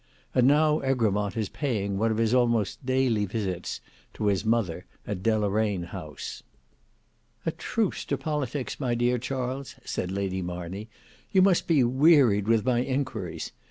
[0.33, 3.81] And now Egremont is paying one of his almost daily visits
[4.15, 6.41] to his mother at Deloraine House.
[7.45, 10.89] "A truce to politics, my dear Charles," said Lady Marney;
[11.31, 13.51] "you must be wearied with my inquiries.